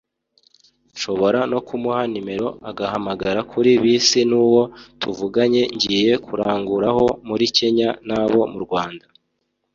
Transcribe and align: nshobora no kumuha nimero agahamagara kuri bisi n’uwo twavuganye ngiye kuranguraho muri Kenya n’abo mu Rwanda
nshobora 0.93 1.39
no 1.51 1.59
kumuha 1.67 2.01
nimero 2.11 2.47
agahamagara 2.69 3.39
kuri 3.51 3.71
bisi 3.83 4.19
n’uwo 4.29 4.63
twavuganye 4.99 5.61
ngiye 5.75 6.11
kuranguraho 6.25 7.05
muri 7.27 7.45
Kenya 7.57 7.89
n’abo 8.07 8.41
mu 8.51 8.59
Rwanda 8.65 9.05